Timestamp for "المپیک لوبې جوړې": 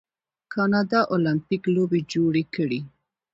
1.13-2.43